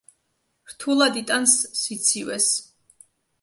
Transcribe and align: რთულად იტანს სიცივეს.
რთულად 0.71 1.19
იტანს 1.21 1.53
სიცივეს. 1.81 2.49